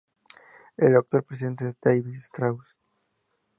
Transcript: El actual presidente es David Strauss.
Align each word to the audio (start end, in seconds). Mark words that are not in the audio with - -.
El 0.77 0.95
actual 0.95 1.21
presidente 1.21 1.67
es 1.67 1.77
David 1.79 2.15
Strauss. 2.15 2.65